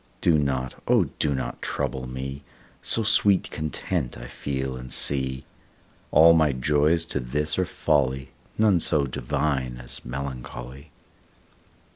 Do 0.19 0.39
not, 0.39 0.81
O 0.87 1.03
do 1.19 1.35
not 1.35 1.61
trouble 1.61 2.07
me, 2.07 2.43
So 2.81 3.03
sweet 3.03 3.51
content 3.51 4.17
I 4.17 4.25
feel 4.25 4.75
and 4.75 4.91
see. 4.91 5.45
All 6.09 6.33
my 6.33 6.53
joys 6.53 7.05
to 7.05 7.19
this 7.19 7.59
are 7.59 7.65
folly, 7.65 8.31
None 8.57 8.79
so 8.79 9.05
divine 9.05 9.77
as 9.77 10.03
melancholy. 10.03 10.89